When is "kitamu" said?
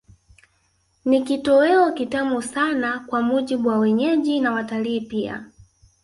1.91-2.41